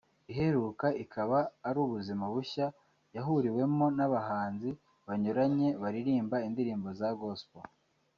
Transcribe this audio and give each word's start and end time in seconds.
Iheruka 0.31 0.87
ikaba 1.03 1.37
ari 1.67 1.77
Ubuzima 1.85 2.23
bushya 2.33 2.65
yahuriwemo 3.15 3.85
n'abahanzi 3.97 4.69
banyuranye 5.07 5.67
baririmba 5.81 6.37
indirimbo 6.47 6.89
za 6.99 7.09
Gospel 7.21 7.65